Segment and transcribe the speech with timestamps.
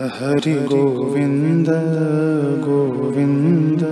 [0.00, 1.66] हरि गोविन्द
[2.64, 3.82] गोविन्द।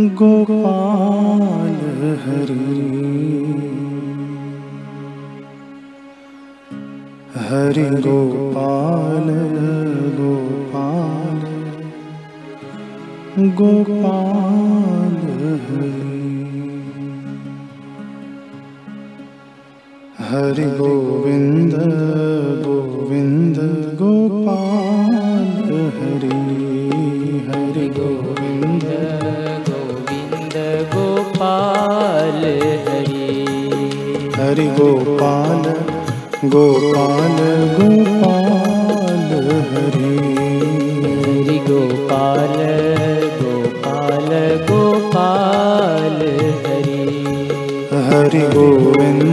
[0.00, 1.74] गोपाल
[2.24, 2.54] हरि।
[7.38, 9.28] हरि गोपाल
[10.16, 11.40] गोपाल।
[13.48, 15.16] गोपाल
[15.64, 16.06] हरि।
[20.18, 21.74] हरि गोविन्द
[22.66, 23.35] गोविन्द
[26.46, 28.84] हरि गोविन्द
[29.68, 30.54] गोविन्द
[30.94, 32.42] गोपाल
[32.88, 33.30] हरि।
[34.36, 35.62] हरि गोपाल
[36.48, 37.38] गोपाल
[37.78, 39.30] गोपाल
[39.70, 40.14] हरि।
[41.16, 42.56] हरि गोपाल
[43.40, 44.30] गोपाल
[44.70, 46.20] गोपाल
[46.66, 47.02] हरि।
[48.08, 49.25] हरि गोविन्द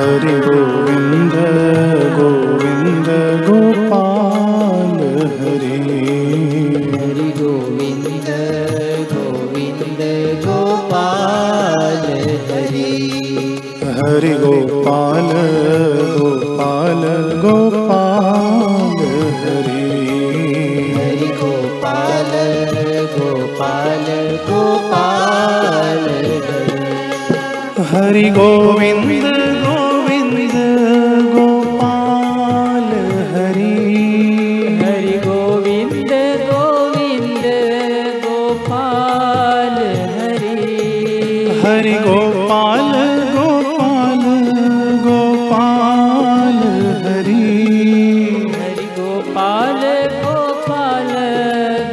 [0.00, 1.34] हरि गोविन्द
[2.16, 3.08] गोविन्द
[3.46, 5.00] गोपाल
[5.38, 5.80] हरि।
[6.92, 8.28] हरि गोविन्द
[9.12, 10.00] गोविन्द
[10.44, 12.06] गोपाल
[12.48, 12.94] हरि।
[13.98, 15.30] हरि गोपाल
[16.16, 17.02] गोपाल
[17.44, 18.98] गोपाल
[19.42, 19.84] हरि।
[20.96, 22.32] हरि गोपाल
[23.18, 24.06] गोपाल
[24.48, 26.08] गोपाल
[26.48, 26.80] हरि।
[27.92, 29.79] हरि गोविन्द गोविन्द
[41.62, 42.92] हरि गोपाल
[43.34, 44.22] गोपाल
[45.06, 46.60] गोपाल
[47.04, 47.34] हरि।
[48.54, 49.82] हरि गोपाल
[50.22, 51.12] गोपाल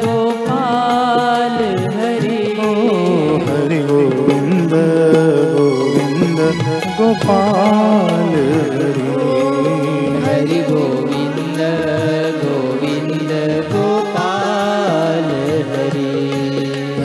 [0.04, 1.58] गोपाल
[1.98, 2.72] हरि। ओ
[3.48, 4.74] हरि गोविन्द
[5.56, 6.40] गोविन्द
[7.00, 8.34] गोपाल
[8.76, 9.10] हरि।
[10.26, 11.62] हरि गोविन्द
[12.44, 13.32] गोविन्द
[13.74, 15.30] गोपाल
[15.72, 16.12] हरि।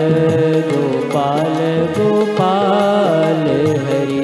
[0.70, 1.58] गोपाल
[1.98, 3.44] गोपाल
[3.86, 4.19] हरि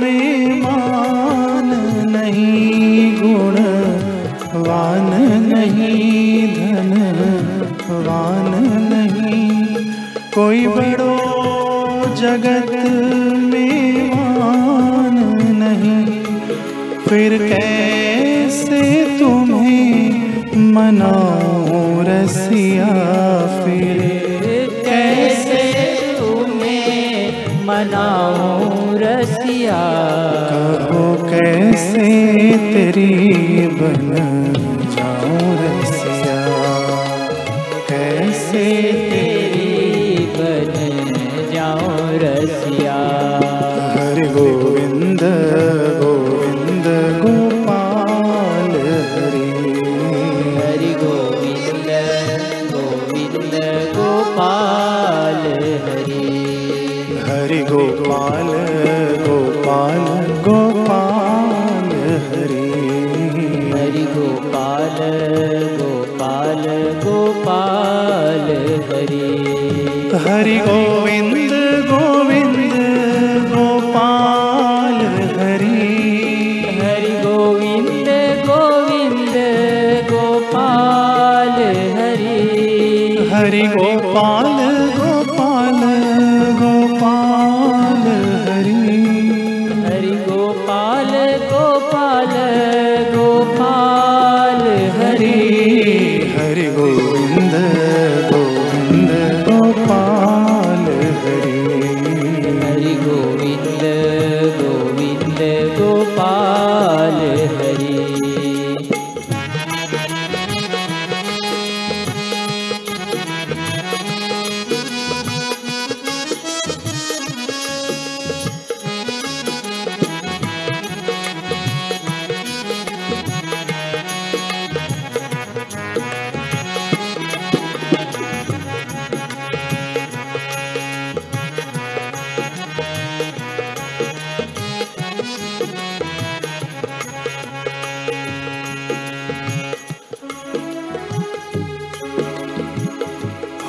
[0.03, 1.69] में मान
[2.11, 5.11] नहीं गुणवान
[5.47, 8.51] नहीं धनवान
[8.93, 9.51] नहीं।
[10.35, 11.15] कोई बड़ो
[12.17, 12.62] जगत
[32.03, 34.09] तेरी बन
[34.95, 36.39] जाऊँ रसिया।
[37.91, 38.65] कैसे
[39.11, 40.75] तेरी बन
[41.53, 42.97] जाऊँ रसिया।
[43.95, 45.23] हरि गोविंद
[46.03, 46.87] गोविंद
[47.23, 48.75] गोपाल
[49.13, 49.47] हरि।
[50.59, 51.89] हरि गोविंद
[52.73, 53.55] गोविंद
[53.97, 55.41] गोपाल
[55.85, 56.27] हरि।
[57.29, 58.49] हरि गोपाल
[59.27, 60.05] गोपाल
[60.47, 60.72] गोपाल
[71.13, 71.53] गोविन्द
[71.85, 72.57] गोविन्द
[73.49, 74.99] गोपाल
[75.39, 75.81] हरि।
[76.81, 78.09] हरि गोविन्द
[78.47, 79.37] गोविन्द
[80.11, 81.59] गोपाल
[81.99, 82.39] हरि।
[83.33, 84.57] हरि गोपाल
[84.97, 85.81] गोपाल
[86.63, 88.05] गोपाल
[88.49, 88.81] हरि।
[89.85, 91.13] हरि गोपाल
[91.53, 92.35] गोपाल
[93.17, 94.02] गोपाल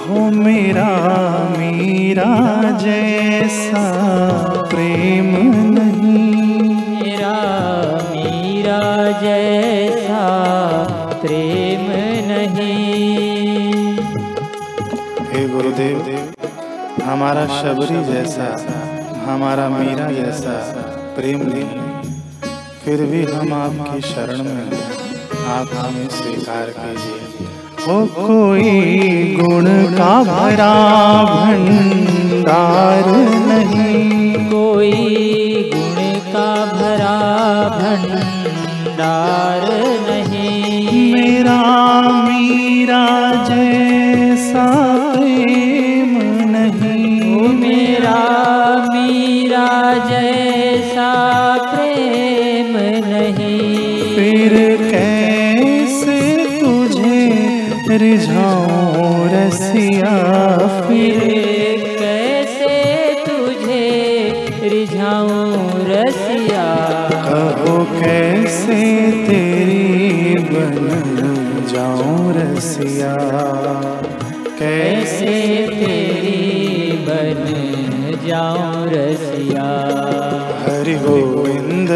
[0.04, 0.90] हो मेरा
[1.58, 2.24] मीरा
[2.78, 3.84] जैसा
[4.70, 5.26] प्रेम
[5.74, 7.34] नहीं। मेरा
[8.10, 8.82] मीरा
[9.22, 10.24] जैसा
[11.22, 13.96] प्रेम नहीं।
[15.32, 15.98] हे गुरुदेव
[17.04, 18.48] हमारा शबरी जैसा
[19.26, 20.60] हमारा मीरा जैसा
[21.16, 21.68] प्रेम नहीं।
[22.84, 24.82] फिर भी हम आपकी शरण में हैं।
[25.50, 27.23] आप हमें स्वीकार कीजिए।
[27.88, 29.66] हो कोई गुण
[29.98, 30.76] का भरा
[31.24, 33.08] भंडार
[33.48, 34.92] नहीं। कोई
[35.74, 36.00] गुण
[36.34, 37.18] का भरा
[37.80, 39.68] भंडार
[40.10, 41.60] नहीं। मेरा
[42.28, 43.06] मीरा
[43.50, 44.66] जैसा
[45.16, 46.18] प्रेम
[46.52, 48.20] नहीं। ओ मेरा
[48.94, 51.12] मीरा जैसा
[51.76, 52.74] प्रेम
[53.10, 53.73] नहीं।
[57.94, 60.14] तुझे रिझाऊं रसिया
[60.88, 62.78] फिर फिर कैसे
[63.28, 66.66] तुझे रिझाऊं रसिया?
[67.26, 68.82] कहो कैसे
[69.28, 70.76] तेरी बन
[71.74, 73.14] जाऊँ रसिया?
[74.60, 75.36] कैसे
[75.68, 77.46] तेरी बन
[78.28, 79.70] जाऊँ रसिया?
[80.66, 81.90] हरि गोविंद